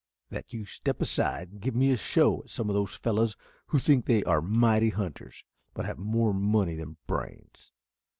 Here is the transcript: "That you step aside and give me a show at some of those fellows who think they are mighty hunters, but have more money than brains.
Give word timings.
"That 0.31 0.51
you 0.51 0.65
step 0.65 0.99
aside 0.99 1.49
and 1.51 1.61
give 1.61 1.75
me 1.75 1.91
a 1.91 1.95
show 1.95 2.41
at 2.41 2.49
some 2.49 2.71
of 2.71 2.73
those 2.73 2.95
fellows 2.95 3.35
who 3.67 3.77
think 3.77 4.07
they 4.07 4.23
are 4.23 4.41
mighty 4.41 4.89
hunters, 4.89 5.43
but 5.75 5.85
have 5.85 5.99
more 5.99 6.33
money 6.33 6.73
than 6.73 6.97
brains. 7.05 7.71